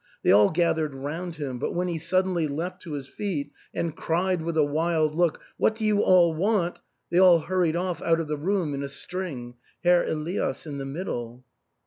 They 0.23 0.31
all 0.31 0.49
gathered 0.49 0.95
round 0.95 1.35
him; 1.35 1.59
but 1.59 1.75
when 1.75 1.87
he 1.87 1.99
suddenly 1.99 2.47
leapt 2.47 2.81
to 2.81 2.93
his 2.93 3.07
feet 3.07 3.51
and 3.71 3.95
cried 3.95 4.41
with 4.41 4.57
a 4.57 4.63
wild 4.63 5.13
look," 5.13 5.39
What 5.59 5.75
do 5.75 5.85
you 5.85 6.01
all 6.01 6.33
want?" 6.33 6.81
they 7.11 7.19
all 7.19 7.41
hurried 7.41 7.75
off 7.75 8.01
out 8.01 8.19
of 8.19 8.27
the 8.27 8.35
room 8.35 8.73
in 8.73 8.81
a 8.81 8.89
string, 8.89 9.57
Herr 9.83 10.03
Elias 10.07 10.65
in 10.65 10.79
the 10.79 10.85
mid 10.85 11.05
dle. 11.05 11.43